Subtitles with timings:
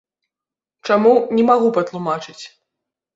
[0.87, 2.43] Чаму, не магу патлумачыць.